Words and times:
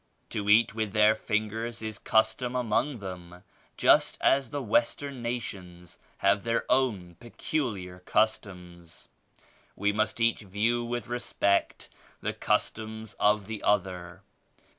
To 0.31 0.49
eat 0.49 0.73
with 0.73 0.93
their 0.93 1.13
fingers 1.13 1.83
is 1.83 1.99
custom 1.99 2.55
among 2.55 2.97
them 2.97 3.43
just 3.77 4.17
as 4.19 4.49
the 4.49 4.59
Western 4.63 5.21
nations 5.21 5.99
have 6.17 6.43
their 6.43 6.65
own 6.71 7.17
peculiar 7.19 7.99
customs. 7.99 9.09
We 9.75 9.93
must 9.93 10.19
each 10.19 10.39
view 10.39 10.83
with 10.83 11.07
respect 11.07 11.87
the 12.19 12.33
customs 12.33 13.13
of 13.19 13.45
the 13.45 13.61
other. 13.61 14.23